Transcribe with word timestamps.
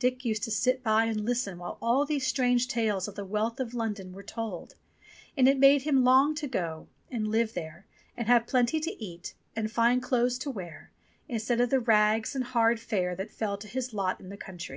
Dick 0.00 0.24
used 0.24 0.42
to 0.42 0.50
sit 0.50 0.82
by 0.82 1.04
and 1.04 1.24
listen 1.24 1.56
while 1.58 1.78
all 1.80 2.04
these 2.04 2.26
strange 2.26 2.66
tales 2.66 3.06
of 3.06 3.14
the 3.14 3.24
wealth 3.24 3.60
of 3.60 3.72
London 3.72 4.12
were 4.12 4.20
told, 4.24 4.74
and 5.36 5.46
it 5.48 5.60
made 5.60 5.82
him 5.82 6.02
long 6.02 6.34
to 6.34 6.48
go 6.48 6.88
and 7.08 7.28
live 7.28 7.54
there 7.54 7.86
and 8.16 8.26
have 8.26 8.48
plenty 8.48 8.80
to 8.80 9.00
eat 9.00 9.32
and 9.54 9.70
fine 9.70 10.00
clothes 10.00 10.38
to 10.38 10.50
wear 10.50 10.90
instead 11.28 11.60
of 11.60 11.70
the 11.70 11.78
rags 11.78 12.34
and 12.34 12.46
hard 12.46 12.80
fare 12.80 13.14
that 13.14 13.30
fell 13.30 13.56
to 13.56 13.68
his 13.68 13.94
lot 13.94 14.18
in 14.18 14.28
the 14.28 14.36
country. 14.36 14.68